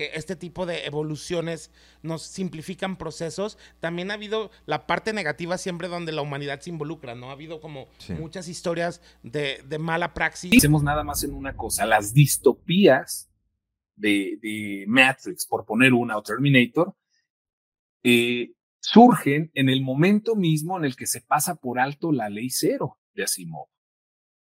[0.00, 1.70] que este tipo de evoluciones
[2.02, 3.58] nos simplifican procesos.
[3.80, 7.28] También ha habido la parte negativa siempre donde la humanidad se involucra, ¿no?
[7.28, 7.88] Ha habido como
[8.18, 10.52] muchas historias de, mala praxis.
[10.56, 13.30] Hacemos nada más en una cosa, las distopías
[13.94, 16.96] de, Matrix, por poner una, o Terminator,
[18.02, 22.48] eh, surgen en el momento mismo en el que se pasa por alto la ley
[22.48, 23.66] cero de Asimov.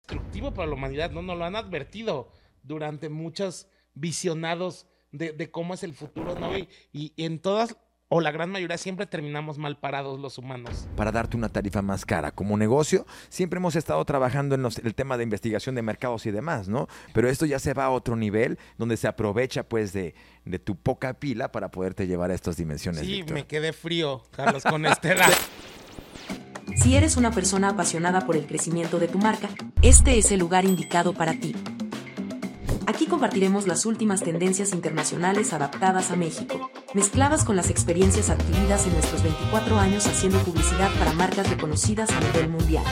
[0.01, 1.23] Destructivo para la humanidad, ¿no?
[1.23, 2.33] Nos lo han advertido
[2.65, 6.51] durante muchos visionados de, cómo es el futuro, ¿no?
[6.57, 7.77] y, en todas
[8.09, 10.87] o la gran mayoría siempre terminamos mal parados los humanos.
[10.95, 12.31] Para darte una tarifa más cara.
[12.31, 16.69] Como negocio, siempre hemos estado trabajando en el tema de investigación de mercados y demás,
[16.69, 16.87] ¿no?
[17.13, 20.15] Pero esto ya se va a otro nivel, donde se aprovecha pues de,
[20.63, 23.01] tu poca pila para poderte llevar a estas dimensiones.
[23.01, 25.17] Sí, me quedé frío, Carlos, con este
[26.77, 29.49] Si eres una persona apasionada por el crecimiento de tu marca,
[29.83, 31.55] este es el lugar indicado para ti.
[32.87, 38.93] Aquí compartiremos las últimas tendencias internacionales adaptadas a México, mezcladas con las experiencias adquiridas en
[38.93, 42.85] nuestros 24 años haciendo publicidad para marcas reconocidas a nivel mundial.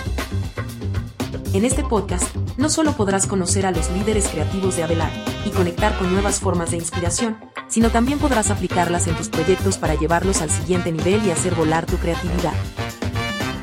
[1.52, 5.12] En este podcast, no solo podrás conocer a los líderes creativos de Avelar
[5.44, 7.36] y conectar con nuevas formas de inspiración,
[7.68, 11.84] sino también podrás aplicarlas en tus proyectos para llevarlos al siguiente nivel y hacer volar
[11.84, 12.54] tu creatividad.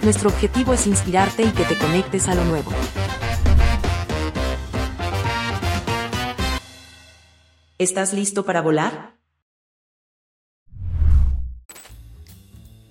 [0.03, 2.71] Nuestro objetivo es inspirarte y que te conectes a lo nuevo.
[7.79, 9.15] ¿Estás listo para volar?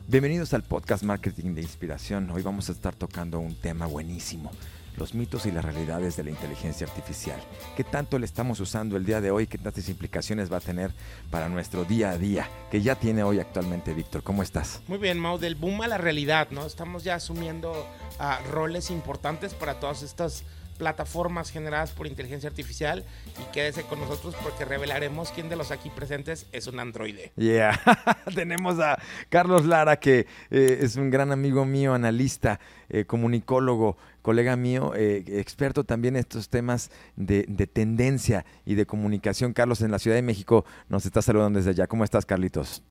[0.06, 2.30] Bienvenidos al podcast Marketing de Inspiración.
[2.30, 4.50] Hoy vamos a estar tocando un tema buenísimo,
[4.96, 7.38] los mitos y las realidades de la inteligencia artificial.
[7.76, 9.46] ¿Qué tanto le estamos usando el día de hoy?
[9.46, 10.90] ¿Qué tantas implicaciones va a tener
[11.30, 12.48] para nuestro día a día?
[12.70, 14.22] Que ya tiene hoy actualmente, Víctor.
[14.22, 14.80] ¿Cómo estás?
[14.88, 16.64] Muy bien, Mau, del boom a la realidad, ¿no?
[16.64, 17.86] Estamos ya asumiendo
[18.18, 20.44] ah, roles importantes para todas estas
[20.78, 23.04] plataformas generadas por inteligencia artificial
[23.38, 27.32] y quédese con nosotros porque revelaremos quién de los aquí presentes es un androide.
[27.36, 27.78] Yeah,
[28.34, 28.98] tenemos a
[29.28, 35.24] Carlos Lara que eh, es un gran amigo mío, analista, eh, comunicólogo, colega mío, eh,
[35.26, 39.52] experto también en estos temas de, de, tendencia y de comunicación.
[39.52, 41.86] Carlos en la Ciudad de México nos está saludando desde allá.
[41.86, 42.82] ¿Cómo estás, Carlitos?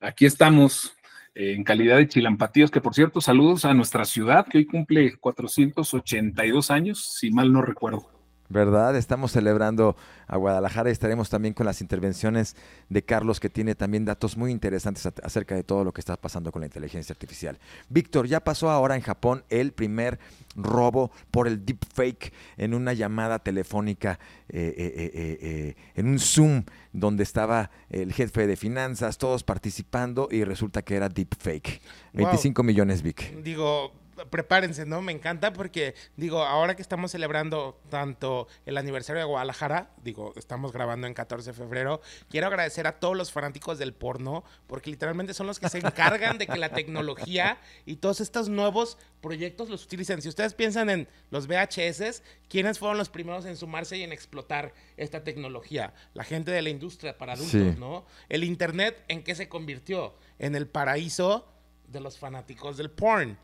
[0.00, 0.97] Aquí estamos
[1.40, 6.70] en calidad de chilampatíos, que por cierto, saludos a nuestra ciudad, que hoy cumple 482
[6.72, 8.17] años, si mal no recuerdo.
[8.48, 8.96] ¿Verdad?
[8.96, 12.56] Estamos celebrando a Guadalajara y estaremos también con las intervenciones
[12.88, 16.50] de Carlos, que tiene también datos muy interesantes acerca de todo lo que está pasando
[16.52, 17.58] con la inteligencia artificial.
[17.88, 20.18] Víctor, ya pasó ahora en Japón el primer
[20.56, 27.22] robo por el deepfake en una llamada telefónica, eh, eh, eh, en un Zoom, donde
[27.22, 31.80] estaba el jefe de finanzas, todos participando y resulta que era deepfake.
[32.12, 33.42] 25 millones, Vic.
[33.42, 33.92] Digo,
[34.30, 35.02] prepárense, ¿no?
[35.02, 40.72] Me encanta porque, digo, ahora que estamos celebrando tanto el aniversario de Guadalajara, digo, estamos
[40.72, 45.34] grabando en 14 de febrero, quiero agradecer a todos los fanáticos del porno, porque literalmente
[45.34, 49.84] son los que se encargan de que la tecnología y todos estos nuevos proyectos los
[49.84, 50.22] utilicen.
[50.22, 54.74] Si ustedes piensan en los VHS, ¿quiénes fueron los primeros en sumarse y en explotar
[54.96, 55.94] esta tecnología?
[56.14, 58.06] La gente de la industria para adultos, ¿no?
[58.28, 60.14] El Internet, ¿en qué se convirtió?
[60.38, 61.46] En el paraíso
[61.88, 63.38] de los fanáticos del porn.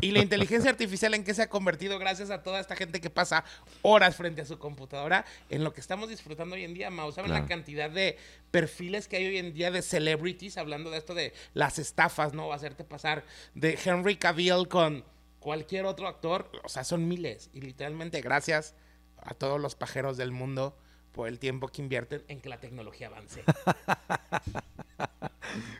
[0.00, 3.10] Y la inteligencia artificial en qué se ha convertido gracias a toda esta gente que
[3.10, 3.44] pasa
[3.82, 7.12] horas frente a su computadora en lo que estamos disfrutando hoy en día, Mau.
[7.12, 8.18] ¿Saben la cantidad de
[8.50, 12.52] perfiles que hay hoy en día de celebrities hablando de esto de las estafas, ¿no?
[12.52, 15.04] Hacerte pasar de Henry Cavill con
[15.38, 16.50] cualquier otro actor.
[16.64, 17.50] O sea, son miles.
[17.52, 18.74] Y literalmente gracias
[19.18, 20.76] a todos los pajeros del mundo
[21.12, 23.42] por el tiempo que invierten en que la tecnología avance.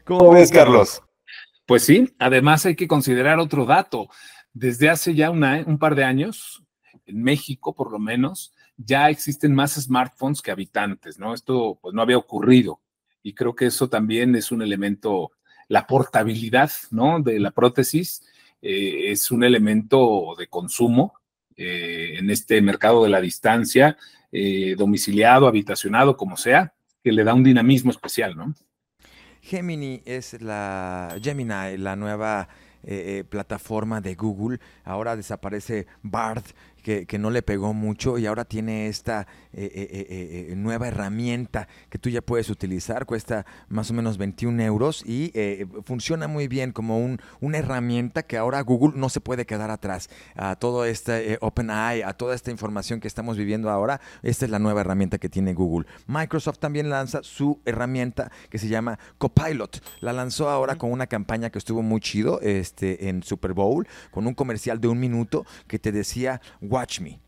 [0.05, 1.03] ¿Cómo ves, Carlos?
[1.66, 4.09] Pues sí, además hay que considerar otro dato.
[4.53, 6.62] Desde hace ya un par de años,
[7.06, 11.34] en México por lo menos, ya existen más smartphones que habitantes, ¿no?
[11.34, 12.81] Esto pues no había ocurrido
[13.22, 15.32] y creo que eso también es un elemento,
[15.69, 17.21] la portabilidad, ¿no?
[17.21, 18.22] De la prótesis
[18.62, 21.15] eh, es un elemento de consumo
[21.56, 23.97] eh, en este mercado de la distancia,
[24.31, 28.54] eh, domiciliado, habitacionado, como sea, que le da un dinamismo especial, ¿no?
[29.48, 32.48] Gemini es la Gemini, la nueva
[32.83, 34.59] eh, eh, plataforma de Google.
[34.84, 36.43] Ahora desaparece Bard,
[36.86, 40.06] que, no le pegó mucho y ahora tiene esta eh, eh,
[40.50, 45.33] eh, nueva herramienta que tú ya puedes utilizar, cuesta más o menos 21 euros y
[45.84, 50.09] funciona muy bien como un, una herramienta que ahora Google no se puede quedar atrás.
[50.36, 54.60] A todo este OpenAI, a toda esta información que estamos viviendo ahora, esta es la
[54.60, 55.89] nueva herramienta que tiene Google.
[56.06, 59.82] Microsoft también lanza su herramienta que se llama Copilot.
[60.00, 64.28] La lanzó ahora con una campaña que estuvo muy chido este, en Super Bowl, con
[64.28, 66.41] un comercial de un minuto que te decía,
[66.77, 67.21] watch me.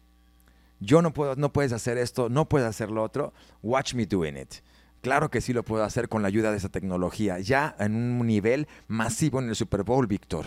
[0.78, 3.32] Yo no puedo, no puedes hacer esto, no puedes hacer lo otro.
[3.62, 4.56] Watch me doing it.
[5.00, 8.26] Claro que sí lo puedo hacer con la ayuda de esa tecnología, ya en un
[8.26, 10.46] nivel masivo en el Super Bowl, Víctor.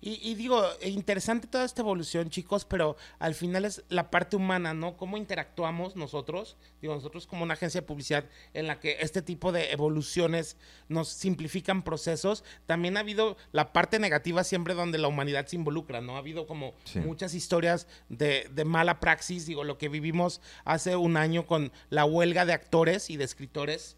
[0.00, 4.96] Y, digo, interesante toda esta evolución, chicos, pero al final es la parte humana, ¿no?
[4.96, 8.24] Cómo interactuamos nosotros, digo, nosotros como una agencia de publicidad
[8.54, 10.56] en la que este tipo de evoluciones
[10.88, 12.44] nos simplifican procesos.
[12.66, 16.14] También ha habido la parte negativa siempre donde la humanidad se involucra, ¿no?
[16.14, 16.74] Ha habido como
[17.04, 22.04] muchas historias de, de mala praxis, digo, lo que vivimos hace un año con la
[22.04, 23.97] huelga de actores y de escritores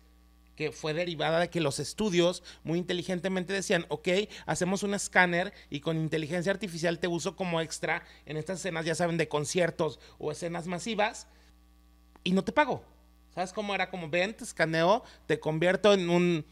[0.61, 4.09] que fue derivada de que los estudios muy inteligentemente decían, ok,
[4.45, 8.95] hacemos un escáner y con inteligencia artificial te uso como extra en estas escenas, ya
[8.95, 11.29] saben, de conciertos o escenas masivas
[12.25, 12.85] y no te pago.
[13.35, 13.89] ¿Sabes cómo era?
[13.89, 16.45] Como, ven, te escaneo, te convierto en un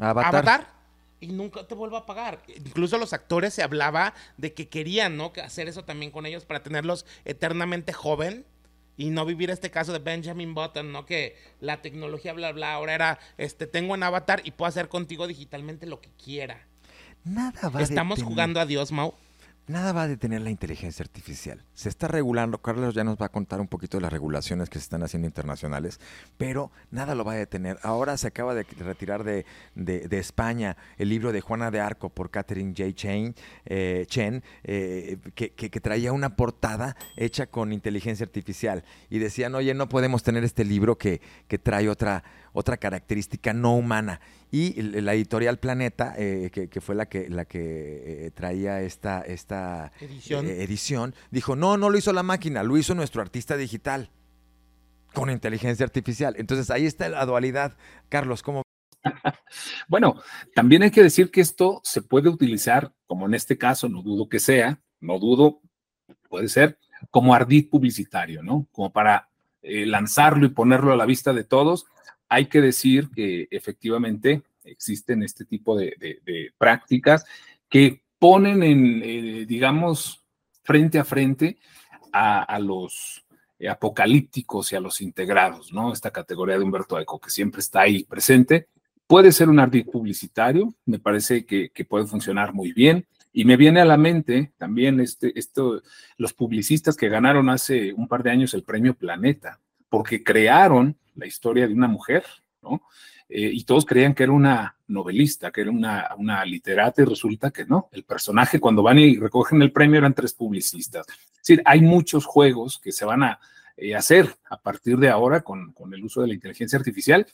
[0.00, 0.74] avatar.
[1.20, 2.42] y nunca te vuelvo a pagar.
[2.56, 5.32] Incluso los actores se hablaba de que querían, ¿no?
[5.44, 8.46] Hacer eso también con ellos para tenerlos eternamente joven
[8.96, 11.04] y no vivir este caso de Benjamin Button, ¿no?
[11.06, 15.26] Que la tecnología, bla, bla, ahora era, este, tengo un avatar y puedo hacer contigo
[15.26, 16.66] digitalmente lo que quiera.
[17.24, 19.14] Nada va Estamos jugando a Dios, Mau.
[19.66, 21.64] Nada va a detener la inteligencia artificial.
[21.72, 24.78] Se está regulando, Carlos ya nos va a contar un poquito de las regulaciones que
[24.78, 26.00] se están haciendo internacionales,
[26.36, 27.78] pero nada lo va a detener.
[27.82, 29.46] Ahora se acaba de retirar de,
[30.10, 32.92] España el libro de Juana de Arco por Catherine J.
[32.92, 33.34] Chen,
[33.64, 39.72] eh, Chen eh, que, que, traía una portada hecha con inteligencia artificial y decían, oye,
[39.72, 42.22] no podemos tener este libro que, que trae otra
[42.54, 44.20] otra característica no humana.
[44.54, 49.90] Y la editorial Planeta, eh, que, fue la que, la que eh, traía esta, esta
[50.00, 50.46] edición.
[50.46, 54.10] Eh, edición, dijo, no, no lo hizo la máquina, lo hizo nuestro artista digital
[55.12, 56.36] con inteligencia artificial.
[56.38, 57.76] Entonces ahí está la dualidad.
[58.08, 58.62] Carlos, ¿cómo?
[59.88, 60.22] bueno,
[60.54, 64.28] también hay que decir que esto se puede utilizar, como en este caso, no dudo
[64.28, 65.62] que sea, no dudo,
[66.28, 66.78] puede ser,
[67.10, 68.68] como ardid publicitario, ¿no?
[68.70, 69.30] Como para
[69.62, 71.86] lanzarlo y ponerlo a la vista de todos
[72.28, 77.24] hay que decir que efectivamente existen este tipo de, prácticas
[77.68, 80.24] que ponen en, eh, digamos,
[80.62, 81.58] frente a frente
[82.12, 83.24] a, los
[83.68, 85.92] apocalípticos y a los integrados, ¿no?
[85.92, 88.68] Esta categoría de Humberto Eco que siempre está ahí presente.
[89.06, 93.06] Puede ser un ardid publicitario, me parece que, puede funcionar muy bien.
[93.32, 95.34] Y me viene a la mente también este,
[96.16, 99.60] los publicistas que ganaron hace un par de años el premio Planeta,
[99.94, 102.24] porque crearon la historia de una mujer,
[102.62, 102.82] ¿no?
[103.28, 107.52] Eh, y todos creían que era una novelista, que era una, una literata, y resulta
[107.52, 107.88] que no.
[107.92, 111.06] El personaje, cuando van y recogen el premio, eran tres publicistas.
[111.08, 113.38] Es decir, hay muchos juegos que se van a
[113.76, 117.24] eh, hacer a partir de ahora con, con, el uso de la inteligencia artificial,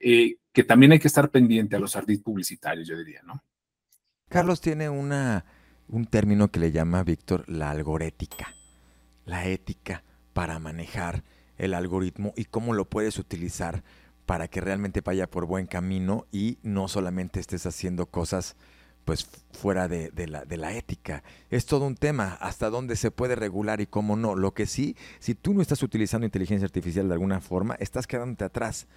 [0.00, 3.44] eh, que también hay que estar pendiente a los ardid publicitarios, yo diría, ¿no?
[4.30, 5.44] Carlos tiene una,
[5.86, 8.54] un término que le llama Víctor la algorética,
[9.26, 10.02] la ética
[10.32, 11.22] para manejar
[11.58, 13.82] el algoritmo y cómo lo puedes utilizar
[14.26, 18.56] para que realmente vaya por buen camino y no solamente estés haciendo cosas
[19.04, 21.22] pues fuera de, la, de, la, ética.
[21.48, 24.34] Es todo un tema, hasta dónde se puede regular y cómo no.
[24.34, 28.44] Lo que sí, si tú no estás utilizando inteligencia artificial de alguna forma, estás quedándote
[28.44, 28.88] atrás.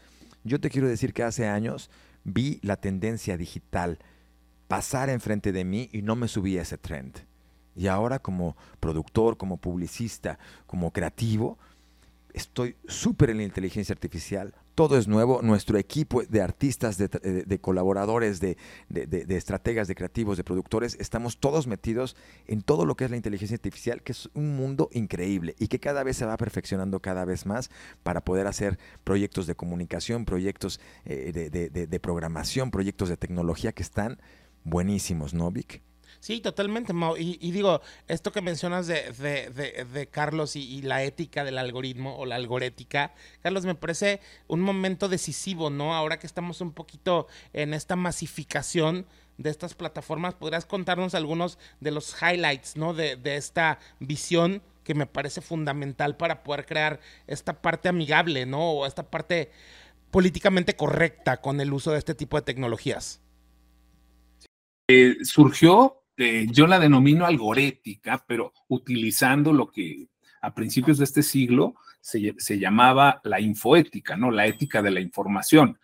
[0.44, 1.92] Yo te quiero decir que hace años
[2.24, 4.00] vi la tendencia digital
[4.68, 7.20] pasar enfrente de mí y no me subí a ese trend.
[7.76, 11.60] Y ahora como productor, como publicista, como creativo,
[12.40, 18.40] estoy súper en la inteligencia artificial, todo es nuevo, nuestro equipo de artistas, de, colaboradores,
[18.40, 18.58] de,
[19.28, 22.16] estrategas, de creativos, de productores, estamos todos metidos
[22.48, 25.80] en todo lo que es la inteligencia artificial, que es un mundo increíble y que
[25.80, 27.70] cada vez se va perfeccionando cada vez más
[28.04, 34.18] para poder hacer proyectos de comunicación, proyectos eh, de, programación, proyectos de tecnología que están
[34.64, 35.82] buenísimos, ¿no, Vic?
[36.20, 42.18] Sí, totalmente, Y, digo, esto que mencionas de, de, Carlos y, la ética del algoritmo
[42.18, 45.96] o la algorética, Carlos, me parece un momento decisivo, ¿no?
[45.96, 49.06] Ahora que estamos un poquito en esta masificación
[49.38, 52.94] de estas plataformas, ¿podrías contarnos algunos de los highlights, ¿no?
[52.94, 58.72] De, esta visión que me parece fundamental para poder crear esta parte amigable, ¿no?
[58.72, 59.52] O esta parte
[60.12, 63.22] políticamente correcta con el uso de este tipo de tecnologías.
[64.90, 70.10] Eh, surgió este, yo la denomino algorética, pero utilizando lo que
[70.42, 74.30] a principios de este siglo se, llamaba la infoética, ¿no?
[74.30, 75.80] La ética de la información.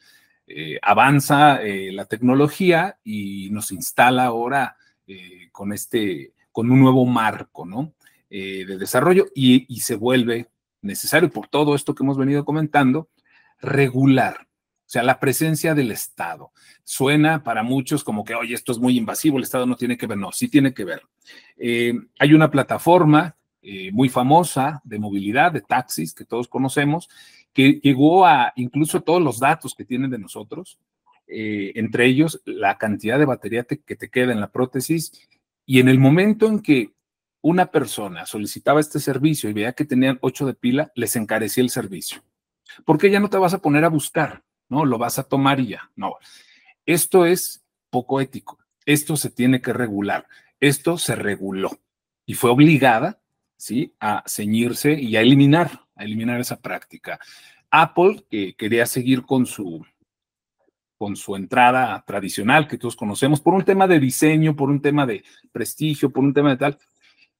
[0.46, 4.76] Eh, avanza eh, la tecnología y nos instala ahora
[5.08, 7.94] eh, con este, con un nuevo marco, ¿no?
[8.28, 10.50] de desarrollo y, se vuelve
[10.82, 13.08] necesario por todo esto que hemos venido comentando,
[13.62, 14.46] regular
[14.96, 16.52] sea, la presencia del Estado.
[16.84, 20.08] Suena para muchos como que, oye, esto es muy invasivo, el Estado no tiene que
[20.08, 20.18] ver.
[20.18, 21.02] No, sí tiene que ver.
[21.58, 27.10] Eh, hay una plataforma eh, muy famosa de movilidad, de taxis, que todos conocemos,
[27.52, 30.80] que llegó a incluso todos los datos que tienen de nosotros,
[31.28, 35.12] eh, entre ellos la cantidad de batería que te queda en la prótesis,
[35.66, 36.94] y en el momento en que
[37.42, 41.70] una persona solicitaba este servicio y veía que tenían 8 de pila, les encarecía el
[41.70, 42.24] servicio.
[42.86, 44.86] Porque ya no te vas a poner a buscar, ¿no?
[44.86, 45.92] Lo vas a tomar y ya.
[45.96, 46.16] No.
[46.86, 48.60] Esto es poco ético.
[48.86, 50.28] Esto se tiene que regular.
[50.60, 51.80] Esto se reguló
[52.26, 53.22] y fue obligada,
[53.58, 53.96] ¿sí?
[54.00, 57.20] A ceñirse y a eliminar, a eliminar esa práctica.
[57.70, 59.86] Apple, que quería seguir con su,
[60.98, 65.06] con su entrada tradicional que todos conocemos, por un tema de diseño, por un tema
[65.06, 66.78] de prestigio, por un tema de tal,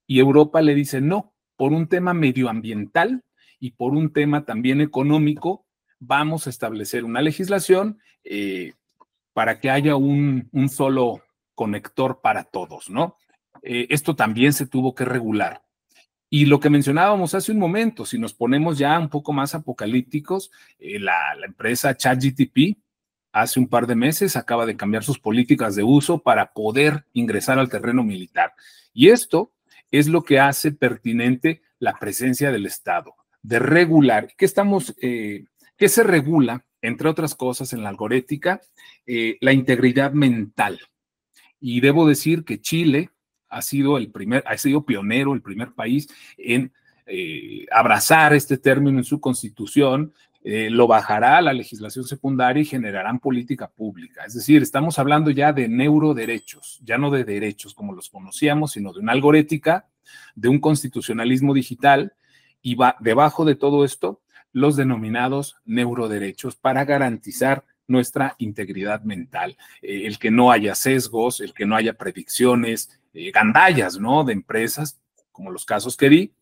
[0.08, 3.24] y Europa le dice no, por un tema medioambiental
[3.60, 5.65] y por un tema también económico,
[6.00, 8.74] vamos a establecer una legislación eh,
[9.34, 11.22] para que haya un, un, solo
[11.56, 13.18] conector para todos, ¿no?
[13.62, 15.64] Eh, esto también se tuvo que regular.
[16.30, 20.52] Y lo que mencionábamos hace un momento, si nos ponemos ya un poco más apocalípticos,
[20.80, 22.78] eh, la, la empresa ChatGTP
[23.32, 27.60] hace un par de meses acaba de cambiar sus políticas de uso para poder ingresar
[27.60, 28.54] al terreno militar.
[28.94, 29.52] Y esto
[29.92, 34.30] es lo que hace pertinente la presencia del Estado, de regular.
[34.38, 34.96] ¿Qué estamos,
[35.78, 38.62] qué se regula, entre otras cosas, en la algorética?
[39.06, 40.80] Eh, la integridad mental.
[41.60, 43.10] Y debo decir que Chile
[43.50, 46.74] ha sido el primer, ha sido pionero, el primer país en
[47.06, 50.14] eh, abrazar este término en su constitución,
[50.44, 54.26] eh, lo bajará a la legislación secundaria y generarán política pública.
[54.26, 58.94] Es decir, estamos hablando ya de neuroderechos, ya no de derechos como los conocíamos, sino
[58.94, 59.88] de una algorética,
[60.36, 62.14] de un constitucionalismo digital
[62.62, 64.22] y va debajo de todo esto
[64.56, 71.54] los denominados neuroderechos para garantizar nuestra integridad mental, eh, el que no haya sesgos, el
[71.54, 74.24] que no haya predicciones, eh, gandallas, ¿no?
[74.24, 74.98] De empresas,
[75.34, 76.34] como los casos que di,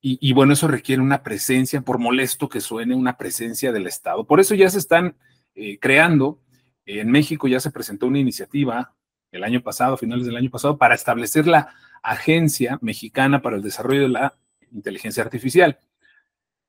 [0.00, 4.24] y, bueno, eso requiere una presencia, por molesto que suene, una presencia del Estado.
[4.24, 5.16] Por eso ya se están
[5.56, 6.40] eh, creando,
[6.84, 8.94] en México ya se presentó una iniciativa
[9.32, 14.02] el año pasado, finales del año pasado, para establecer la Agencia Mexicana para el Desarrollo
[14.02, 14.34] de la
[14.70, 15.80] Inteligencia Artificial.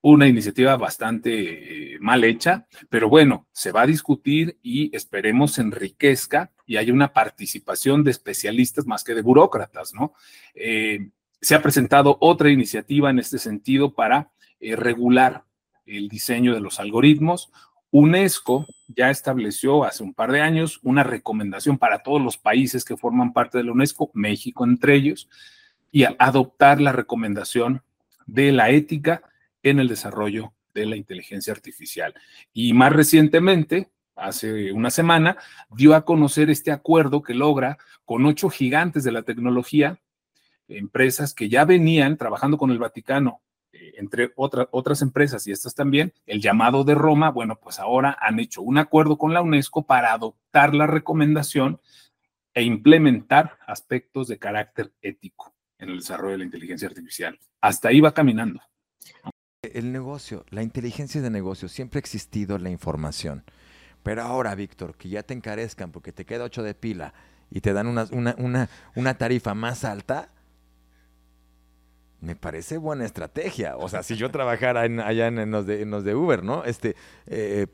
[0.02, 6.52] Una iniciativa bastante eh, mal hecha, pero bueno, se va a discutir y esperemos enriquezca
[6.66, 10.14] y haya una participación de especialistas más que de burócratas, ¿no?
[10.54, 11.10] Eh,
[11.42, 15.46] se ha presentado otra iniciativa en este sentido para eh, regular
[15.86, 17.52] el diseño de los algoritmos.
[17.90, 22.98] UNESCO ya estableció hace un par de años una recomendación para todos los países que
[22.98, 25.30] forman parte de la UNESCO, México entre ellos,
[25.92, 27.82] y adoptar la recomendación
[28.26, 29.22] de la ética
[29.70, 32.14] en el desarrollo de la inteligencia artificial.
[32.54, 35.38] Y más recientemente, hace una semana,
[35.70, 40.00] dio a conocer este acuerdo que logra con ocho gigantes de la tecnología
[40.68, 46.14] empresas que ya venían trabajando con el Vaticano, eh, entre otras empresas y estas también,
[46.26, 50.14] el llamado de Roma, bueno, pues ahora han hecho un acuerdo con la UNESCO para
[50.14, 51.80] adoptar la recomendación
[52.54, 57.40] e implementar aspectos de carácter ético en el desarrollo de la inteligencia artificial.
[57.62, 58.62] Hasta ahí va caminando.
[59.64, 63.44] El negocio, la inteligencia de negocio, siempre ha existido la información.
[64.04, 67.14] Pero ahora, Víctor, que ya te encarezcan porque te queda 8 de pila
[67.50, 70.30] y te dan una, una, una tarifa más alta,
[72.22, 73.78] me parece buena estrategia.
[73.78, 76.64] O sea, si yo trabajara allá en, los de, en, los de, Uber, ¿no?
[76.64, 76.96] Este,
[77.26, 77.68] eh,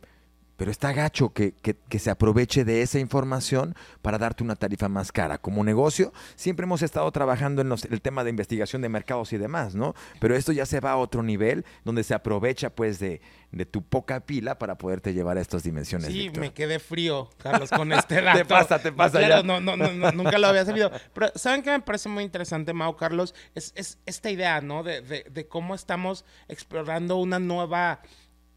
[0.57, 5.12] pero está gacho que, que, se aproveche de esa información para darte una tarifa más
[5.12, 5.38] cara.
[5.38, 9.75] Como negocio, siempre hemos estado trabajando en el tema de investigación de mercados y demás,
[9.75, 9.95] ¿no?
[10.19, 13.83] Pero esto ya se va a otro nivel, donde se aprovecha, pues, de, de tu
[13.83, 16.07] poca pila para poderte llevar a estas dimensiones.
[16.07, 18.39] Sí, me quedé frío, Carlos, con este dato.
[18.39, 19.22] te pasa, te pasa.
[19.22, 19.43] ya.
[19.43, 20.91] No, no, no, nunca lo había sabido.
[21.13, 23.33] Pero, ¿saben qué me parece muy interesante, Mau, Carlos?
[23.55, 24.83] Es, es esta idea, ¿no?
[24.83, 28.01] De, de, de cómo estamos explorando una nueva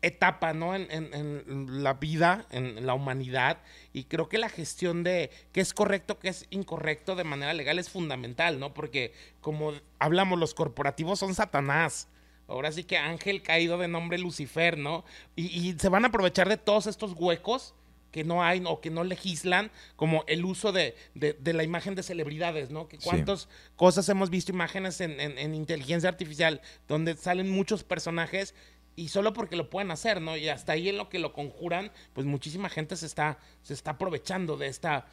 [0.02, 0.74] etapa, ¿no?
[0.74, 3.58] En, la vida, en la humanidad.
[3.92, 7.78] Y creo que la gestión de qué es correcto, qué es incorrecto de manera legal
[7.78, 8.74] es fundamental, ¿no?
[8.74, 12.08] Porque como hablamos, los corporativos son Satanás.
[12.48, 15.04] Ahora sí que ángel caído de nombre Lucifer, ¿no?
[15.34, 17.74] Y, se van a aprovechar de todos estos huecos
[18.12, 22.70] que no hay o que no legislan, como el uso de, la imagen de celebridades,
[22.70, 22.88] ¿no?
[22.88, 28.54] Que cuántas cosas hemos visto, imágenes en, en, inteligencia artificial, donde salen muchos personajes
[28.96, 30.36] y solo porque lo pueden hacer, ¿no?
[30.36, 33.92] Y hasta ahí en lo que lo conjuran, pues muchísima gente se está, se está
[33.92, 35.06] aprovechando de esta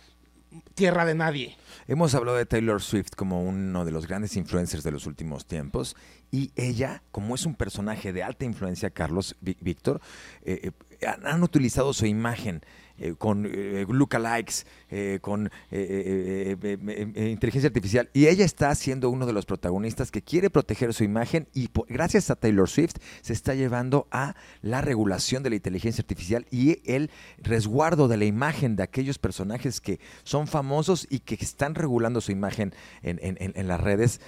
[0.76, 1.58] tierra de nadie.
[1.88, 5.96] Hemos hablado de Taylor Swift como uno de los grandes influencers de los últimos tiempos
[6.32, 10.02] y ella, como es un personaje de alta influencia, Carlos Víctor,
[10.44, 10.72] eh,
[11.02, 12.62] eh, han, utilizado su imagen
[13.00, 18.08] eh, con eh, lookalikes, eh, con inteligencia artificial.
[18.14, 22.30] Y ella está siendo uno de los protagonistas que quiere proteger su imagen y gracias
[22.30, 27.10] a Taylor Swift se está llevando a la regulación de la inteligencia artificial y el
[27.40, 32.32] resguardo de la imagen de aquellos personajes que son famosos y que están regulando su
[32.32, 34.22] imagen en, las redes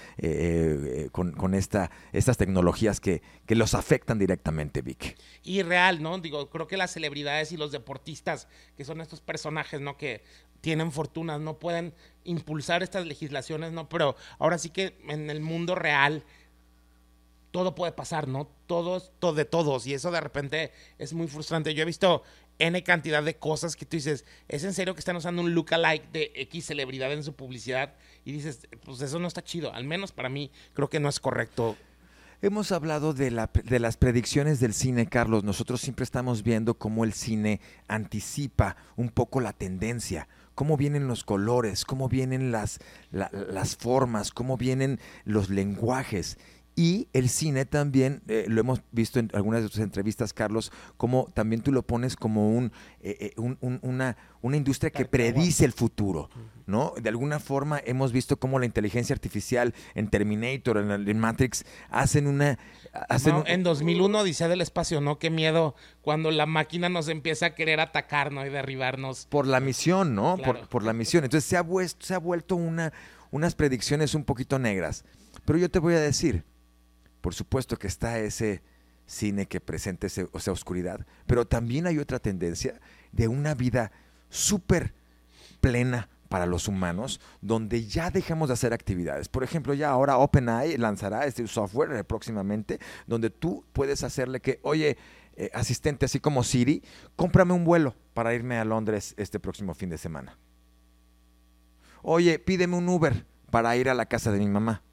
[1.12, 5.18] con, esta, estas tecnologías que, que los afectan directamente, Vic.
[5.44, 6.18] Y real, ¿no?
[6.18, 8.48] Digo, creo que las celebridades y los deportistas
[8.78, 9.98] que son estos personajes, ¿no?
[9.98, 10.24] Que
[10.62, 11.94] tienen fortunas, no pueden
[12.24, 13.90] impulsar estas legislaciones, ¿no?
[13.90, 16.24] Pero ahora sí que en el mundo real
[17.52, 18.50] todo puede pasar, ¿no?
[18.68, 19.86] Todos, todo de todos.
[19.86, 21.74] Y eso de repente es muy frustrante.
[21.74, 22.24] Yo he visto
[22.58, 26.10] N cantidad de cosas que tú dices, ¿es en serio que están usando un lookalike
[26.14, 27.96] de X celebridad en su publicidad?
[28.24, 29.74] Y dices, pues eso no está chido.
[29.74, 31.76] Al menos para mí creo que no es correcto
[32.46, 35.44] Hemos hablado de, la, de, las predicciones del cine, Carlos.
[35.44, 41.24] Nosotros siempre estamos viendo cómo el cine anticipa un poco la tendencia, cómo vienen los
[41.24, 42.78] colores, cómo vienen las,
[43.10, 46.38] las formas, cómo vienen los lenguajes.
[46.78, 51.32] Y el cine también, eh, lo hemos visto en algunas de tus entrevistas, Carlos, como
[51.34, 56.30] también tú lo pones como un, eh, eh, una, una industria que predice el futuro,
[56.66, 56.94] ¿no?
[57.02, 62.60] De alguna forma hemos visto cómo la inteligencia artificial en Terminator, en, Matrix, hacen una...
[63.08, 65.18] Hacen En 2001 dice del espacio, ¿no?
[65.18, 68.46] Qué miedo cuando la máquina nos empieza a querer atacar, ¿no?
[68.46, 69.28] Y derribarnos.
[69.28, 70.38] Por la misión, ¿no?
[70.38, 71.24] Por, por, la misión.
[71.24, 71.66] Entonces se ha,
[72.00, 72.92] se ha vuelto una,
[73.32, 75.06] unas predicciones un poquito negras.
[75.46, 76.44] Pero yo te voy a decir,
[77.26, 78.62] por supuesto que está ese
[79.08, 82.80] cine que presenta ese, esa oscuridad, pero también hay otra tendencia
[83.12, 83.92] de una vida
[84.30, 84.94] súper
[85.60, 89.28] plena para los humanos, donde ya dejamos de hacer actividades.
[89.28, 94.96] Por ejemplo, ya ahora OpenAI lanzará este software próximamente, donde tú puedes hacerle que, oye,
[95.36, 96.84] eh, asistente, así como Siri,
[97.16, 100.38] cómprame un vuelo para irme a Londres este próximo fin de semana.
[102.04, 104.84] Oye, pídeme un Uber para ir a la casa de mi mamá.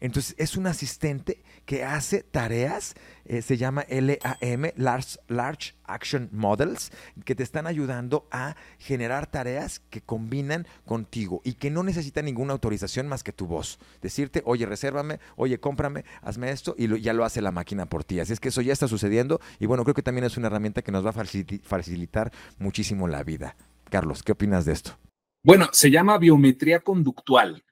[0.00, 6.90] Entonces es un asistente que hace tareas, eh, se llama LAM, Large, Action Models,
[7.24, 12.54] que te están ayudando a generar tareas que combinan contigo y que no necesitan ninguna
[12.54, 13.78] autorización más que tu voz.
[14.00, 18.20] Decirte, oye, resérvame, oye, cómprame, hazme esto y ya lo hace la máquina por ti.
[18.20, 20.82] Así es que eso ya está sucediendo y bueno, creo que también es una herramienta
[20.82, 21.24] que nos va a
[21.62, 23.56] facilitar muchísimo la vida.
[23.90, 24.98] Carlos, ¿qué opinas de esto?
[25.42, 27.62] Bueno, se llama biometría conductual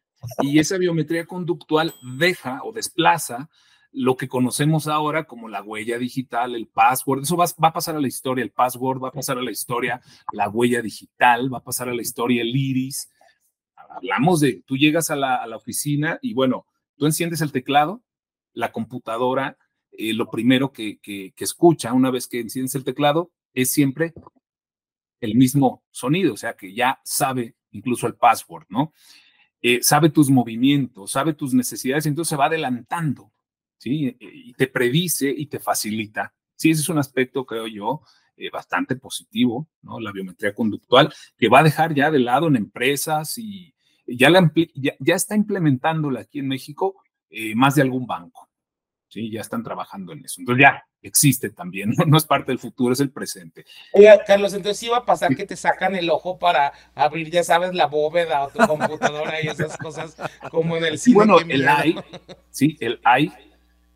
[0.42, 3.48] y esa biometría conductual deja o desplaza
[3.92, 8.00] lo que conocemos ahora como la huella digital, el password, eso va, a pasar a
[8.00, 11.64] la historia, el password va a pasar a la historia, la huella digital va a
[11.64, 13.10] pasar a la historia, el iris.
[13.74, 18.02] Hablamos de, tú llegas a la, oficina y bueno, tú enciendes el teclado,
[18.52, 19.56] la computadora,
[19.92, 24.12] eh, lo primero que, que escucha una vez que enciendes el teclado es siempre
[25.20, 28.92] el mismo sonido, o sea que ya sabe incluso el password, ¿no?
[29.62, 33.32] Eh, sabe tus movimientos, sabe tus necesidades, entonces se va adelantando,
[33.78, 34.16] ¿sí?
[34.20, 36.34] Y te predice y te facilita.
[36.54, 38.02] Sí, ese es un aspecto, creo yo,
[38.36, 39.98] eh, bastante positivo, ¿no?
[39.98, 43.74] La biometría conductual, que va a dejar ya de lado en empresas y
[44.06, 46.94] ya, la, ya, está implementándola aquí en México
[47.30, 48.48] eh, más de algún banco,
[49.08, 49.30] ¿sí?
[49.30, 50.40] Ya están trabajando en eso.
[50.40, 52.16] Entonces ya, existe también, ¿no?
[52.16, 53.64] es parte del futuro, es el presente.
[53.92, 57.74] Oiga, Carlos, entonces iba a pasar que te sacan el ojo para abrir, ya sabes,
[57.74, 60.16] la bóveda o tu computadora y esas cosas
[60.50, 61.14] como en el cine.
[61.14, 61.96] Bueno, el AI,
[62.50, 63.32] sí, el AI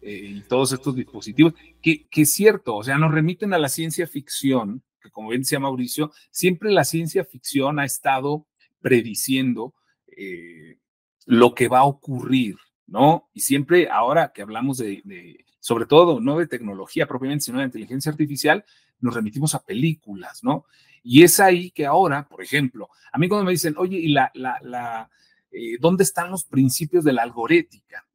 [0.02, 3.68] eh, y todos estos dispositivos, que, que es cierto, o sea, nos remiten a la
[3.68, 8.46] ciencia ficción, que como bien decía Mauricio, siempre la ciencia ficción ha estado
[8.80, 9.74] prediciendo
[10.16, 10.78] eh,
[11.26, 12.56] lo que va a ocurrir,
[12.90, 13.30] ¿no?
[13.32, 18.10] Y siempre ahora que hablamos de sobre todo no de tecnología propiamente, sino de inteligencia
[18.10, 18.64] artificial,
[19.00, 20.64] nos remitimos a películas, ¿no?
[21.02, 24.30] Y es ahí que ahora, por ejemplo, a mí cuando me dicen, oye, ¿y la,
[24.34, 25.10] la, la
[25.50, 28.06] eh, dónde están los principios de la algorética?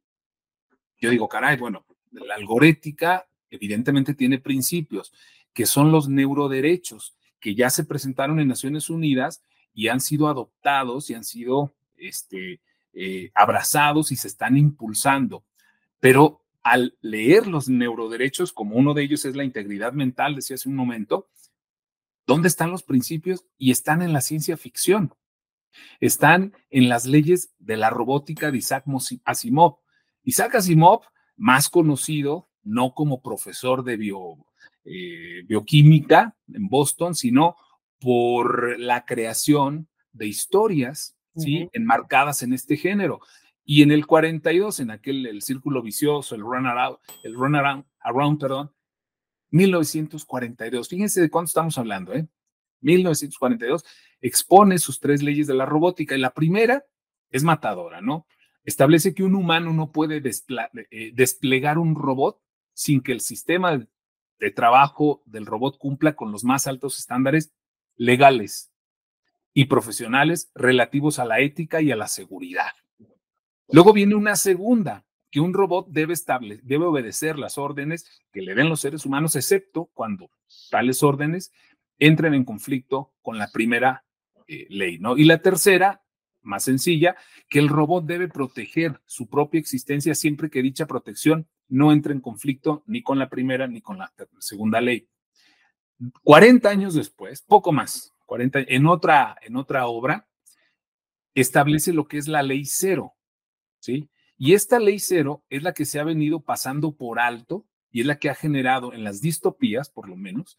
[1.00, 5.12] Yo digo, caray, bueno, la algorética evidentemente tiene principios,
[5.52, 11.10] que son los neuroderechos, que ya se presentaron en Naciones Unidas y han sido adoptados
[11.10, 12.60] y han sido este,
[12.98, 15.44] eh, abrazados y se están impulsando.
[16.00, 20.70] Pero al leer los neuroderechos, como uno de ellos es la integridad mental, decía hace
[20.70, 21.28] un momento,
[22.26, 23.44] ¿dónde están los principios?
[23.58, 25.14] Y están en la ciencia ficción.
[26.00, 28.84] Están en las leyes de la robótica de Isaac
[29.26, 29.80] Asimov.
[30.22, 31.02] Isaac Asimov,
[31.36, 33.94] más conocido no como profesor de
[34.86, 37.56] eh, bioquímica en Boston, sino
[38.00, 41.68] por la creación de historias ¿sí?
[41.72, 43.20] enmarcadas en este género.
[43.64, 47.84] Y en el 42, en aquel el círculo vicioso, el run around, el run around,
[48.00, 48.72] around perdón,
[49.50, 50.88] 1942.
[50.88, 52.28] Fíjense de cuánto estamos hablando, ¿eh?
[52.80, 53.84] 1942
[54.20, 56.84] expone sus tres leyes de la robótica y la primera
[57.30, 58.26] es matadora, ¿no?
[58.64, 62.40] Establece que un humano no puede eh, desplegar un robot
[62.72, 63.86] sin que el sistema
[64.38, 67.54] de trabajo del robot cumpla con los más altos estándares
[67.96, 68.70] legales
[69.56, 72.72] y profesionales relativos a la ética y a la seguridad.
[73.70, 76.12] Luego viene una segunda, que un robot debe,
[76.62, 80.30] debe obedecer las órdenes que le den los seres humanos, excepto cuando
[80.70, 81.52] tales órdenes
[81.98, 84.04] entren en conflicto con la primera
[84.46, 85.16] eh, ley, ¿no?
[85.16, 86.02] Y la tercera,
[86.42, 87.16] más sencilla,
[87.48, 92.20] que el robot debe proteger su propia existencia siempre que dicha protección no entre en
[92.20, 95.08] conflicto ni con la primera ni con la segunda ley.
[96.24, 100.28] 40 años después, poco más, 40, en, otra, en otra obra,
[101.34, 103.14] establece lo que es la ley cero,
[103.78, 104.10] ¿sí?
[104.38, 108.06] Y esta ley cero es la que se ha venido pasando por alto y es
[108.06, 110.58] la que ha generado en las distopías, por lo menos,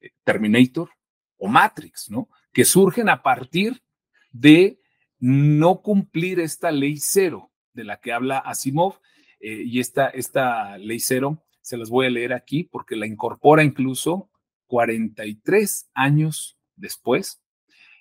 [0.00, 0.90] eh, Terminator
[1.36, 2.28] o Matrix, ¿no?
[2.52, 3.82] Que surgen a partir
[4.30, 4.80] de
[5.18, 9.00] no cumplir esta ley cero de la que habla Asimov.
[9.40, 13.64] Eh, y esta, esta ley cero se las voy a leer aquí porque la incorpora
[13.64, 14.30] incluso
[14.66, 17.42] 43 años después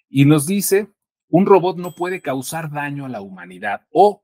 [0.09, 0.89] y nos dice,
[1.29, 4.23] un robot no puede causar daño a la humanidad o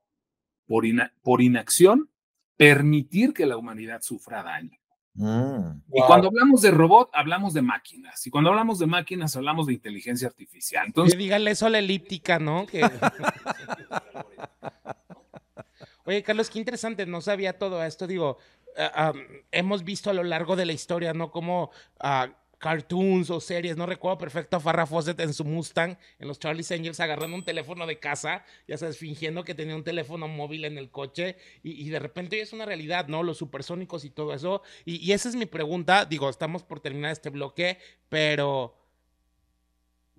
[0.66, 0.84] por,
[1.22, 2.10] por inacción
[2.56, 4.80] permitir que la humanidad sufra daño.
[5.14, 5.82] Mm.
[5.92, 8.24] y cuando hablamos de robot, hablamos de máquinas.
[8.26, 10.86] Y cuando hablamos de máquinas, hablamos de inteligencia artificial.
[10.86, 12.66] Entonces, dígale eso a la elíptica, ¿no?
[16.04, 18.06] Oye, Carlos, qué interesante, no sabía todo esto.
[18.06, 18.38] Digo,
[18.78, 19.12] ah,
[19.50, 21.30] hemos visto a lo largo de la historia, ¿no?
[21.30, 21.70] Como
[22.02, 26.38] uh, cartoons o series, no recuerdo perfecto a Farrah Fawcett en su Mustang, en los
[26.38, 30.66] Charlie's Angels, agarrando un teléfono de casa, ya sabes, fingiendo que tenía un teléfono móvil
[30.66, 33.22] en el coche, y, de repente es una realidad, ¿no?
[33.22, 34.62] Los supersónicos y todo eso.
[34.84, 37.78] Y, y esa es mi pregunta, digo, estamos por terminar este bloque,
[38.10, 38.76] pero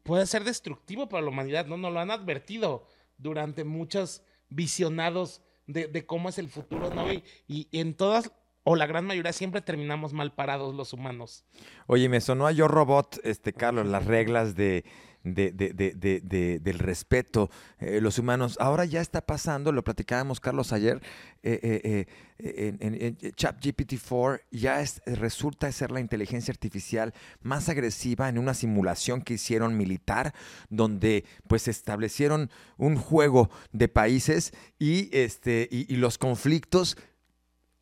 [0.02, 1.78] puede ser destructivo para la humanidad, ¿no?
[1.78, 2.88] Nos lo han advertido
[3.20, 7.14] durante muchos visionados de, cómo es el futuro, ¿no?
[7.14, 8.32] Y, y en todas
[8.64, 11.46] o la gran mayoría siempre terminamos mal parados los humanos.
[11.88, 14.84] Oye, me sonó a Yo Robot, este Carlos, las reglas de,
[15.24, 18.58] del respeto, eh, los humanos.
[18.60, 21.02] Ahora ya está pasando, lo platicábamos Carlos ayer,
[21.44, 22.06] eh,
[22.44, 29.22] eh, en, ChatGPT 4 ya resulta ser la inteligencia artificial más agresiva en una simulación
[29.22, 30.34] que hicieron militar,
[30.70, 36.98] donde pues establecieron un juego de países y, este, y los conflictos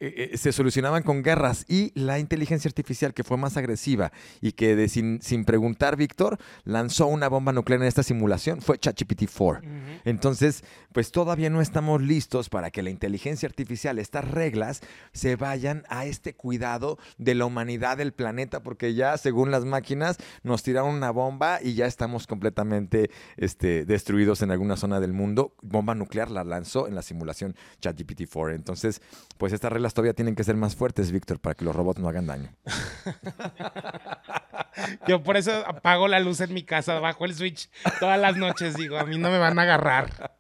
[0.02, 4.54] eh, eh, se solucionaban con guerras y la inteligencia artificial que fue más agresiva y
[4.54, 9.24] que de, sin, sin, preguntar, Víctor, lanzó una bomba nuclear en esta simulación fue ChatGPT
[9.36, 9.62] 4.
[10.06, 14.82] Entonces, pues todavía no estamos listos para que la inteligencia artificial, estas reglas,
[15.12, 20.18] se vayan a este cuidado de la humanidad del planeta, porque ya, según las máquinas,
[20.44, 25.56] nos tiraron una bomba y ya estamos completamente este, destruidos en alguna zona del mundo.
[25.62, 28.56] Bomba nuclear la lanzó en la simulación ChatGPT 4.
[28.56, 29.02] Entonces,
[29.38, 32.10] pues estas reglas todavía tienen que ser más fuertes, Víctor, para que los robots no
[32.10, 32.50] hagan daño.
[35.08, 38.76] Yo por eso apago la luz en mi casa, bajo el switch todas las noches,
[38.76, 40.34] digo, a mí no me van a agarrar.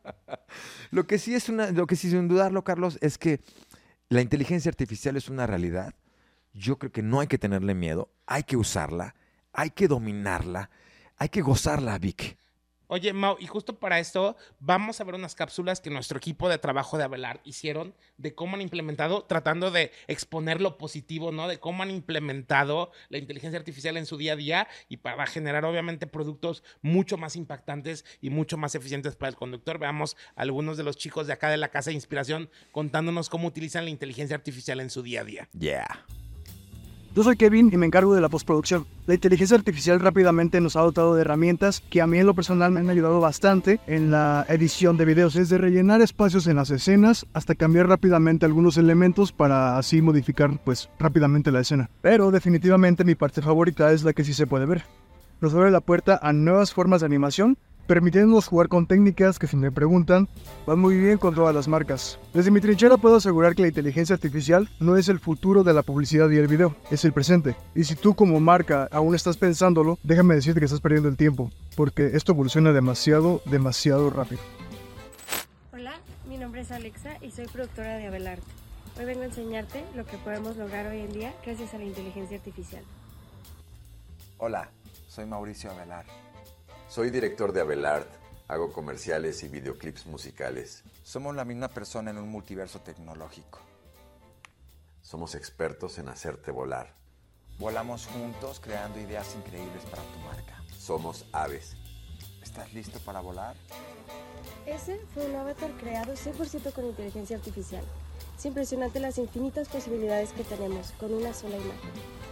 [0.92, 3.42] Lo que sí es una, lo que sí sin dudarlo, Carlos, es que
[4.08, 5.94] la inteligencia artificial es una realidad.
[6.54, 9.16] Yo creo que no hay que tenerle miedo, hay que usarla,
[9.54, 10.72] hay que dominarla,
[11.18, 12.39] hay que gozarla, Vic.
[12.92, 16.58] Oye, Mau, y justo para esto vamos a ver unas cápsulas que nuestro equipo de
[16.58, 21.48] trabajo de Abelard hicieron de cómo han implementado, tratando de exponer lo positivo, ¿no?
[21.48, 25.66] De cómo han implementado la inteligencia artificial en su día a día y para generar
[25.66, 29.78] obviamente productos mucho más impactantes y mucho más eficientes para el conductor.
[29.78, 33.84] Veamos algunos de los chicos de acá de la Casa de Inspiración contándonos cómo utilizan
[33.84, 35.50] la inteligencia artificial en su día a día.
[35.54, 36.06] Yeah.
[37.16, 38.86] Yo soy Kevin y me encargo de la postproducción.
[39.08, 42.72] La inteligencia artificial rápidamente nos ha dotado de herramientas que a mí en lo personal
[42.72, 47.26] me han ayudado bastante en la edición de videos, desde rellenar espacios en las escenas
[47.34, 51.90] hasta cambiar rápidamente algunos elementos para así modificar pues rápidamente la escena.
[52.02, 54.84] Pero definitivamente mi parte favorita es la que sí se puede ver.
[55.42, 57.58] Nos abre la puerta a nuevas formas de animación
[57.90, 60.30] permitiéndonos jugar con técnicas que si me preguntan
[60.68, 62.20] van muy bien con todas las marcas.
[62.36, 65.82] Desde mi trinchera puedo asegurar que la inteligencia artificial no es el futuro de la
[65.82, 67.56] publicidad y el video, es el presente.
[67.74, 71.50] Y si tú como marca aún estás pensándolo, déjame decirte que estás perdiendo el tiempo,
[71.76, 74.42] porque esto evoluciona demasiado, demasiado rápido.
[75.74, 75.94] Hola,
[76.28, 78.44] mi nombre es Alexa y soy productora de Abelart.
[79.00, 82.38] Hoy vengo a enseñarte lo que podemos lograr hoy en día gracias a la inteligencia
[82.38, 82.84] artificial.
[84.38, 84.70] Hola,
[85.08, 86.06] soy Mauricio Abelard
[86.90, 88.08] soy director de Abelard,
[88.48, 90.84] hago comerciales y videoclips musicales.
[91.04, 93.60] Somos la misma persona en un multiverso tecnológico.
[95.04, 96.96] Somos expertos en hacerte volar.
[97.60, 100.64] Volamos juntos creando ideas increíbles para tu marca.
[100.78, 101.78] Somos aves.
[102.42, 103.56] ¿Estás listo para volar?
[104.66, 107.84] Ese fue un avatar creado 100% con inteligencia artificial.
[108.36, 112.29] Es impresionante las infinitas posibilidades que tenemos con una sola imagen.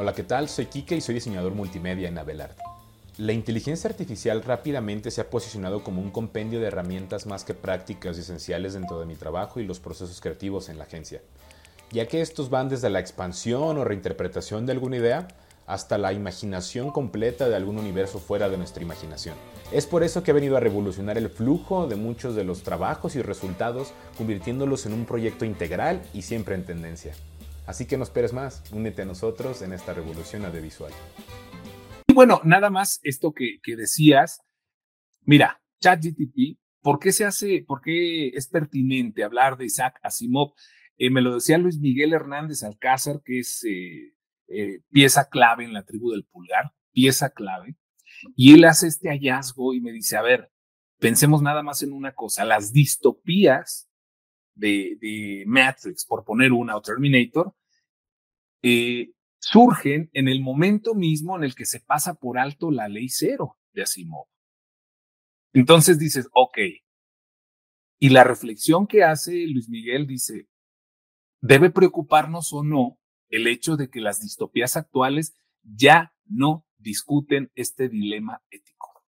[0.00, 0.48] Hola, ¿qué tal?
[0.48, 2.54] Soy Kike y soy diseñador multimedia en Abelard.
[3.16, 8.16] La inteligencia artificial rápidamente se ha posicionado como un compendio de herramientas más que prácticas
[8.16, 11.20] y esenciales dentro de mi trabajo y los procesos creativos en la agencia,
[11.90, 15.26] ya que estos van desde la expansión o reinterpretación de alguna idea
[15.66, 19.34] hasta la imaginación completa de algún universo fuera de nuestra imaginación.
[19.72, 23.16] Es por eso que ha venido a revolucionar el flujo de muchos de los trabajos
[23.16, 27.14] y resultados, convirtiéndolos en un proyecto integral y siempre en tendencia.
[27.68, 30.90] Así que no esperes más, únete a nosotros en esta revolución audiovisual.
[32.06, 34.40] Y bueno, nada más esto que, que decías.
[35.26, 40.54] Mira, ChatGTP, ¿por qué se hace, por qué es pertinente hablar de Isaac Asimov?
[40.96, 44.14] Eh, me lo decía Luis Miguel Hernández Alcázar, que es eh,
[44.46, 47.76] eh, pieza clave en la tribu del pulgar, pieza clave.
[48.34, 50.50] Y él hace este hallazgo y me dice, a ver,
[50.98, 53.90] pensemos nada más en una cosa, las distopías
[54.54, 57.54] de, de Matrix, por poner una, o Terminator,
[58.62, 63.08] eh, surgen en el momento mismo en el que se pasa por alto la ley
[63.08, 64.26] cero de Asimov.
[65.52, 66.58] Entonces dices, ok.
[68.00, 70.48] Y la reflexión que hace Luis Miguel dice,
[71.40, 77.88] ¿debe preocuparnos o no el hecho de que las distopías actuales ya no discuten este
[77.88, 79.04] dilema ético?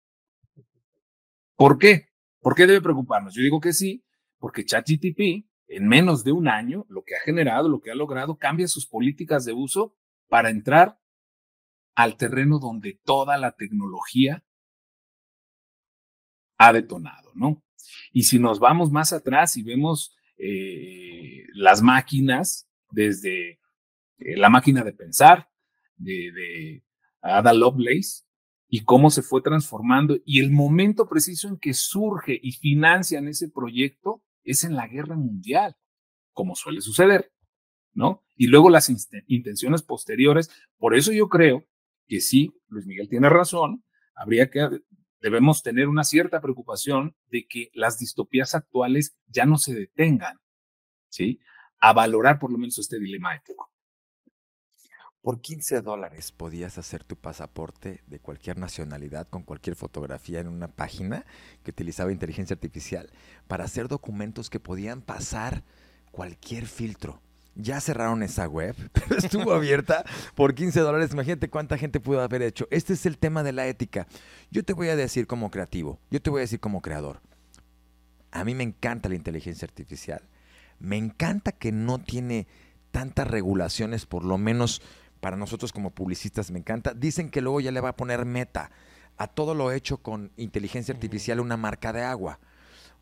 [1.57, 2.09] ¿Por qué?
[2.41, 3.35] ¿Por qué debe preocuparnos?
[3.35, 4.05] Yo digo que sí,
[4.39, 8.37] porque ChatGTP en menos de un año, lo que ha generado, lo que ha logrado,
[8.37, 9.95] cambia sus políticas de uso
[10.29, 10.99] para entrar
[11.95, 14.45] al terreno donde toda la tecnología
[16.59, 17.63] ha detonado, ¿no?
[18.13, 23.61] Y si nos vamos más atrás y vemos eh, las máquinas, desde
[24.19, 25.51] eh, la máquina de pensar,
[25.97, 26.85] de, de
[27.23, 28.25] Ada Lovelace,
[28.67, 33.49] y cómo se fue transformando, y el momento preciso en que surge y financian ese
[33.49, 35.77] proyecto es en la guerra mundial,
[36.33, 37.33] como suele suceder,
[37.93, 38.23] ¿no?
[38.37, 38.91] Y luego las
[39.27, 41.65] intenciones posteriores, por eso yo creo
[42.07, 43.85] que sí, Luis Miguel tiene razón,
[44.15, 44.83] habría que,
[45.21, 50.39] debemos tener una cierta preocupación de que las distopías actuales ya no se detengan,
[51.09, 51.41] ¿sí?
[51.79, 53.70] A valorar por lo menos este dilema ético.
[55.23, 60.69] Por 15 dólares podías hacer tu pasaporte de cualquier nacionalidad con cualquier fotografía en una
[60.69, 61.27] página
[61.63, 63.11] que utilizaba inteligencia artificial
[63.47, 65.63] para hacer documentos que podían pasar
[66.11, 67.21] cualquier filtro.
[67.55, 71.13] Ya cerraron esa web, pero estuvo abierta por 15 dólares.
[71.13, 72.67] Imagínate cuánta gente pudo haber hecho.
[72.71, 74.07] Este es el tema de la ética.
[74.51, 77.21] Yo te voy a decir como creativo, yo te voy a decir como creador.
[78.31, 80.23] A mí me encanta la inteligencia artificial.
[80.79, 82.47] Me encanta que no tiene
[82.91, 84.81] tantas regulaciones, por lo menos
[85.21, 86.95] para nosotros como publicistas me encanta.
[86.95, 88.71] Dicen que luego ya le va a poner meta
[89.17, 92.39] a todo lo hecho con inteligencia artificial una marca de agua.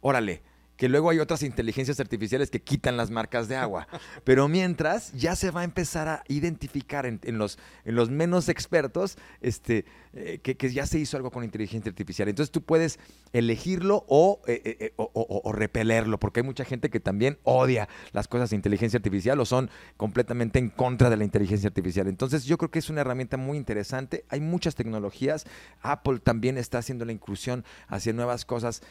[0.00, 0.42] Órale,
[0.78, 3.88] que luego hay otras inteligencias artificiales que quitan las marcas de agua.
[4.24, 9.18] Pero mientras ya se va a empezar a identificar en, los, en los menos expertos
[9.40, 12.28] este, eh, que, ya se hizo algo con inteligencia artificial.
[12.28, 13.00] Entonces tú puedes
[13.32, 18.50] elegirlo o, eh, eh, o, repelerlo, porque hay mucha gente que también odia las cosas
[18.50, 22.06] de inteligencia artificial o son completamente en contra de la inteligencia artificial.
[22.06, 24.24] Entonces yo creo que es una herramienta muy interesante.
[24.28, 25.44] Hay muchas tecnologías.
[25.82, 28.82] Apple también está haciendo la inclusión hacia nuevas cosas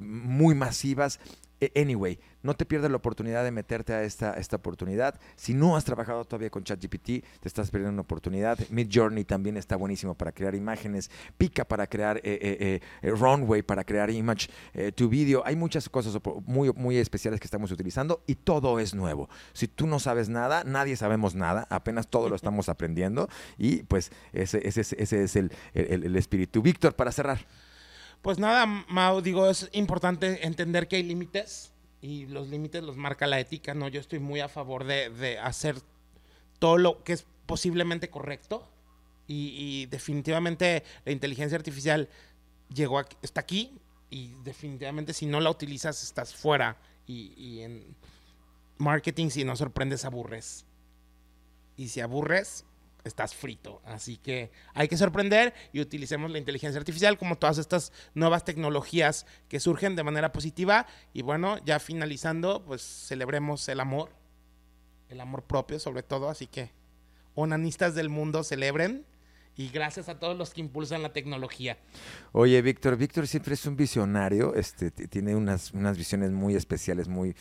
[0.00, 1.17] muy masivas
[1.60, 5.18] e, anyway, no te pierdas la oportunidad de meterte a esta, esta oportunidad.
[5.36, 8.58] Si no has trabajado todavía con ChatGPT, te estás perdiendo una oportunidad.
[8.70, 11.10] Mid Journey también está buenísimo para crear imágenes.
[11.36, 14.48] Pika para crear eh, eh, eh, Runway, para crear image
[14.94, 15.42] to video.
[15.44, 19.28] Hay muchas cosas muy, muy especiales que estamos utilizando y todo es nuevo.
[19.52, 21.66] Si tú no sabes nada, nadie sabemos nada.
[21.70, 26.62] Apenas todo lo estamos aprendiendo y pues ese, ese, ese es el, el, el espíritu.
[26.62, 27.40] Víctor, para cerrar.
[28.22, 33.26] Pues nada, Mau, digo, es importante entender que hay límites y los límites los marca
[33.26, 33.88] la ética, ¿no?
[33.88, 35.76] Yo estoy muy a favor de, hacer
[36.58, 38.68] todo lo que es posiblemente correcto
[39.26, 42.08] y, definitivamente la inteligencia artificial
[42.74, 43.78] llegó aquí, está aquí
[44.10, 46.76] y definitivamente si no la utilizas estás fuera
[47.06, 47.96] y, y en
[48.78, 50.64] marketing si no sorprendes aburres
[51.76, 52.64] y si aburres
[53.04, 53.80] estás frito.
[53.84, 59.26] Así que hay que sorprender y utilicemos la inteligencia artificial como todas estas nuevas tecnologías
[59.48, 60.86] que surgen de manera positiva.
[61.12, 64.10] Y bueno, ya finalizando, pues celebremos el amor,
[65.08, 66.28] el amor propio sobre todo.
[66.28, 66.72] Así que
[67.34, 69.06] onanistas del mundo celebren
[69.58, 71.78] y gracias a todos los que impulsan la tecnología.
[72.32, 77.34] Oye, Víctor, Víctor siempre es un visionario, este, tiene unas, unas visiones muy especiales, muy,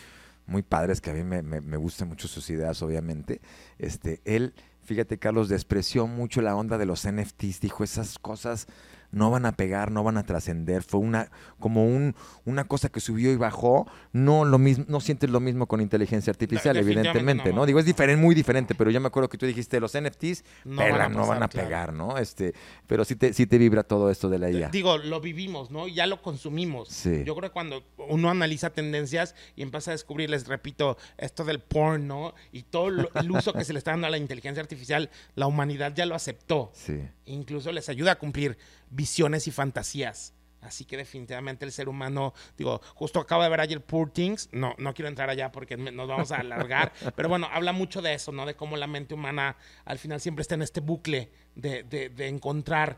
[0.47, 3.39] muy padres, que a mí me, me, gustan mucho sus ideas, obviamente.
[3.77, 4.55] Este, él,
[4.87, 8.67] fíjate, Carlos, despreció mucho la onda de los NFTs, dijo esas cosas
[9.11, 10.83] no van a pegar, no van a trascender.
[10.83, 12.15] Fue una como un,
[12.45, 13.87] una cosa que subió y bajó.
[14.11, 18.21] No lo mismo, no sientes lo mismo con inteligencia artificial, evidentemente, no, Digo, es diferente,
[18.21, 21.27] muy diferente, pero yo me acuerdo que tú dijiste los NFTs, no van a, no
[21.27, 22.17] van a pegar, ¿no?
[22.17, 22.53] Este,
[22.85, 24.69] pero sí te, sí te vibra todo esto de la IA.
[24.69, 25.87] Digo, lo vivimos, ¿no?
[25.87, 27.03] Ya lo consumimos.
[27.03, 31.59] Yo creo que cuando uno analiza tendencias y empieza a descubrir, les repito, esto del
[31.59, 32.33] porn, ¿no?
[32.51, 35.93] Y todo el uso que se le está dando a la inteligencia artificial, la humanidad
[35.95, 36.71] ya lo aceptó.
[36.73, 37.01] Sí.
[37.25, 38.57] Incluso les ayuda a cumplir
[38.89, 40.33] visiones y fantasías.
[40.61, 44.73] Así que definitivamente el ser humano, digo, justo acabo de ver ayer Poor Things, no,
[44.79, 48.31] no quiero entrar allá porque nos vamos a alargar, pero bueno, habla mucho de eso,
[48.31, 48.45] ¿no?
[48.45, 52.97] De cómo la mente humana al final siempre está en este bucle de, de encontrar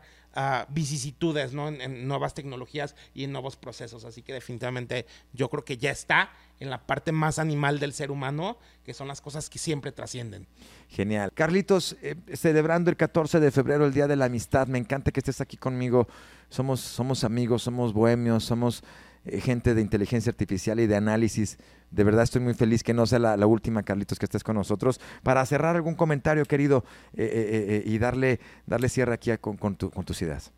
[0.68, 1.68] vicisitudes ¿no?
[1.68, 4.04] En, nuevas tecnologías y en nuevos procesos.
[4.04, 8.10] Así que definitivamente yo creo que ya está en la parte más animal del ser
[8.10, 10.46] humano, que son las cosas que siempre trascienden.
[10.88, 11.32] Genial.
[11.32, 15.20] Carlitos, eh, celebrando el 14 de febrero, el Día de la Amistad, me encanta que
[15.20, 16.06] estés aquí conmigo.
[16.48, 18.82] Somos, somos amigos, somos bohemios, somos
[19.24, 21.58] eh, gente de inteligencia artificial y de análisis.
[21.90, 25.00] De verdad estoy muy feliz que no sea la, última, Carlitos, que estés con nosotros.
[25.22, 30.22] Para cerrar algún comentario, querido, eh, eh, y darle, darle cierre aquí con, con, tus
[30.22, 30.52] ideas.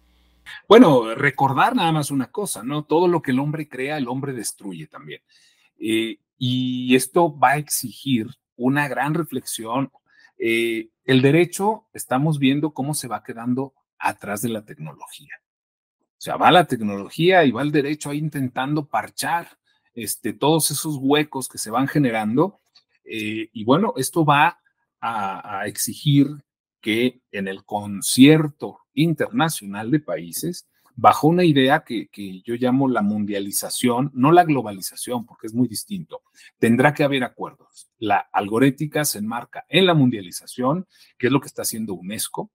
[0.69, 2.85] Bueno, recordar nada más una cosa, ¿no?
[2.85, 5.23] Todo lo que el hombre crea, el hombre destruye también.
[5.79, 9.91] y esto va a exigir una gran reflexión.
[10.37, 15.35] el derecho, estamos viendo cómo se va quedando atrás de la tecnología.
[16.23, 19.49] O sea, va la tecnología y va el derecho ahí intentando parchar
[19.95, 22.61] este, todos esos huecos que se van generando.
[23.05, 24.59] Eh, y bueno, esto va
[25.01, 26.29] a, exigir
[26.81, 32.09] que en el concierto internacional de países, bajo una idea que,
[32.45, 36.23] yo llamo la mundialización, no la globalización, porque es muy distinto,
[36.59, 37.91] tendrá que haber acuerdos.
[37.99, 40.87] La algorética se enmarca en la mundialización,
[41.19, 42.51] que es lo que está haciendo UNESCO,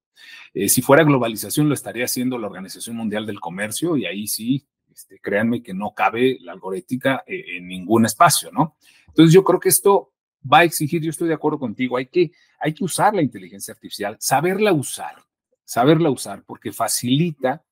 [0.54, 4.67] eh, si fuera globalización, lo estaría haciendo la Organización Mundial del Comercio y ahí sí,
[4.97, 8.77] este, créanme que no cabe la algorética eh, en ningún espacio, ¿no?
[9.07, 10.12] Entonces yo creo que esto
[10.51, 13.75] va a exigir, yo estoy de acuerdo contigo, hay que, hay que usar la inteligencia
[13.75, 15.15] artificial, saberla usar,
[15.63, 17.63] saberla usar, porque facilita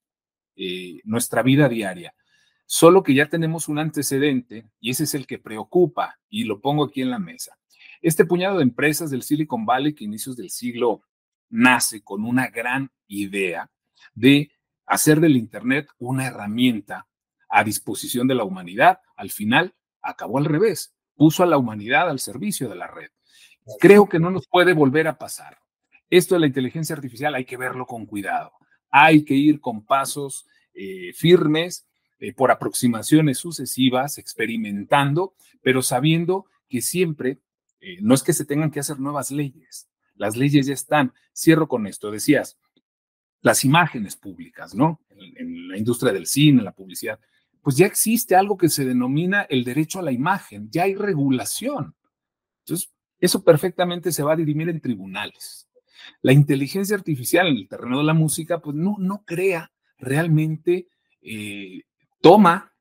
[0.55, 2.13] eh, nuestra vida diaria.
[2.67, 6.83] Solo que ya tenemos un antecedente y ese es el que preocupa y lo pongo
[6.83, 7.57] aquí en la mesa.
[8.03, 11.01] Este puñado de empresas del Silicon Valley que inicios del siglo
[11.49, 13.71] nace con una gran idea
[14.13, 14.51] de
[14.85, 17.07] hacer del Internet una herramienta
[17.55, 18.99] a disposición de la humanidad.
[19.15, 23.11] Al final, acabó al revés, puso a la humanidad al servicio de la red.
[23.79, 25.57] Creo que no nos puede volver a pasar.
[26.09, 28.51] Esto de la inteligencia artificial hay que verlo con cuidado.
[28.89, 31.87] Hay que ir con pasos eh, firmes,
[32.19, 37.39] eh, por aproximaciones sucesivas, experimentando, pero sabiendo que siempre
[37.79, 41.13] eh, no es que se tengan que hacer nuevas leyes, las leyes ya están.
[41.33, 42.11] Cierro con esto.
[42.11, 42.57] Decías,
[43.41, 44.99] las imágenes públicas, ¿no?
[45.09, 47.19] En, la industria del cine, en la publicidad.
[47.65, 50.69] Pues ya existe algo que se denomina el derecho a la imagen.
[50.69, 51.95] Ya hay regulación.
[52.60, 55.67] Entonces, eso perfectamente se va a dirimir en tribunales.
[56.21, 60.89] La inteligencia artificial en el terreno de la música, pues no, no crea realmente,
[61.23, 61.82] eh,
[62.21, 62.71] toma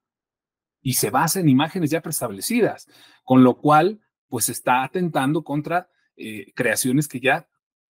[0.82, 2.86] y se basa en imágenes ya preestablecidas,
[3.24, 7.48] con lo cual, pues está atentando contra eh, creaciones que ya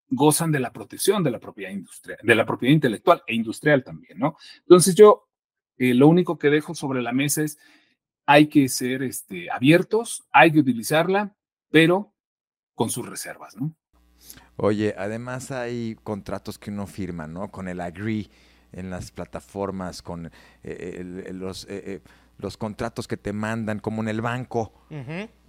[0.08, 4.18] gozan de la protección de la propiedad industrial, de la propiedad intelectual e industrial también,
[4.18, 4.38] ¿no?
[4.60, 5.27] Entonces yo
[5.78, 7.58] eh, lo único que dejo sobre la mesa es
[8.26, 11.34] hay que ser este, abiertos, hay que utilizarla,
[11.70, 12.12] pero
[12.74, 13.74] con sus reservas, ¿no?
[14.56, 17.50] Oye, además hay contratos que uno firma, ¿no?
[17.50, 18.28] Con el agree
[18.72, 20.30] en las plataformas, con
[20.62, 21.66] eh, los,
[22.36, 24.72] los contratos que te mandan, como en el banco.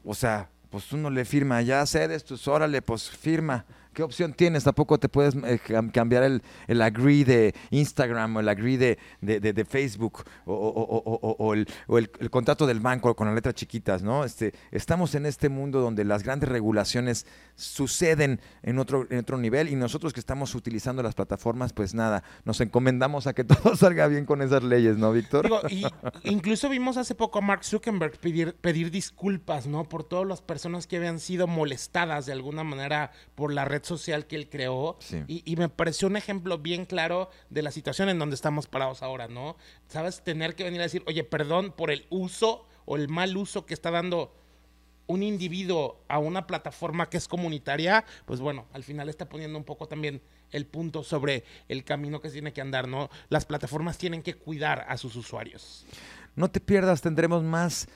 [0.05, 3.65] O sea, pues uno le firma, ya cedes, pues órale, pues firma.
[3.99, 4.63] ¿Qué opción tienes?
[4.63, 5.59] Tampoco te puedes eh,
[5.91, 12.29] cambiar el, el, agree de Instagram o el agree de, de, Facebook o, el, el,
[12.29, 14.23] contrato del banco con las letras chiquitas, ¿no?
[14.23, 19.67] Este, estamos en este mundo donde las grandes regulaciones suceden en otro, en otro nivel
[19.67, 24.07] y nosotros que estamos utilizando las plataformas, pues nada, nos encomendamos a que todo salga
[24.07, 25.49] bien con esas leyes, ¿no, Víctor?
[25.69, 25.83] y
[26.23, 29.89] incluso vimos hace poco a Mark Zuckerberg pedir, pedir disculpas, ¿no?
[29.89, 34.25] Por todas las personas que habían sido molestadas de alguna manera por la red social
[34.27, 34.97] que él creó.
[35.27, 39.27] Y, me pareció un ejemplo bien claro de la situación en donde estamos parados ahora,
[39.27, 39.57] ¿no?
[39.89, 43.65] Sabes, tener que venir a decir, oye, perdón por el uso o el mal uso
[43.65, 44.33] que está dando
[45.07, 49.63] un individuo a una plataforma que es comunitaria, pues bueno, al final está poniendo un
[49.63, 50.21] poco también
[50.51, 53.09] el punto sobre el camino que se tiene que andar, ¿no?
[53.29, 55.85] Las plataformas tienen que cuidar a sus usuarios.
[56.35, 57.87] No te pierdas, tendremos más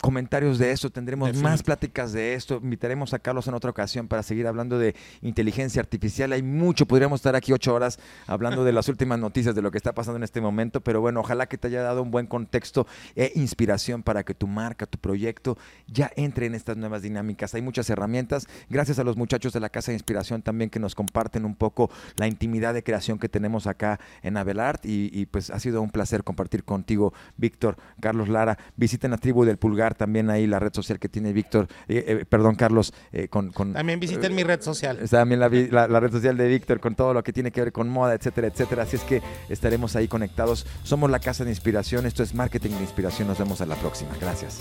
[0.00, 4.22] comentarios de esto, tendremos más pláticas de esto, invitaremos a Carlos en otra ocasión para
[4.22, 6.32] seguir hablando de inteligencia artificial.
[6.32, 9.78] Hay mucho, podríamos estar aquí ocho horas hablando de las últimas noticias de lo que
[9.78, 12.86] está pasando en este momento, pero bueno, ojalá que te haya dado un buen contexto
[13.14, 17.54] e inspiración para que tu marca, tu proyecto ya entre en estas nuevas dinámicas.
[17.54, 20.94] Hay muchas herramientas, gracias a los muchachos de la Casa de Inspiración también que nos
[20.94, 25.50] comparten un poco la intimidad de creación que tenemos acá en Abelart y, y pues
[25.50, 28.58] ha sido un placer compartir contigo, Víctor, Carlos Lara.
[28.76, 32.24] Visiten la tribu del Pulgar también ahí la red social que tiene Víctor, eh, eh,
[32.28, 34.98] perdón Carlos, eh, con, También visiten mi red social.
[35.08, 35.48] También la,
[35.88, 38.48] la, red social de Víctor con todo lo que tiene que ver con moda, etcétera,
[38.48, 38.82] etcétera.
[38.82, 40.66] Así es que estaremos ahí conectados.
[40.82, 43.28] Somos la Casa de Inspiración, esto es Marketing de Inspiración.
[43.28, 44.10] Nos vemos a la próxima.
[44.20, 44.60] Gracias.